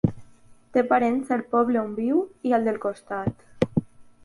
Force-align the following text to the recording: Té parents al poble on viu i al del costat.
Té 0.77 0.83
parents 0.93 1.29
al 1.35 1.43
poble 1.51 1.81
on 1.83 1.93
viu 1.99 2.25
i 2.51 2.57
al 2.59 2.67
del 2.71 2.83
costat. 2.89 3.81